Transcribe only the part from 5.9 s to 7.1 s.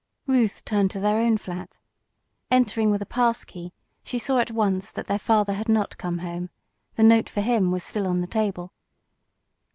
come home. The